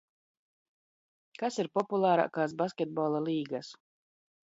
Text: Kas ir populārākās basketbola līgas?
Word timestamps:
Kas 1.43 1.61
ir 1.65 1.71
populārākās 1.77 2.59
basketbola 2.65 3.25
līgas? 3.31 3.75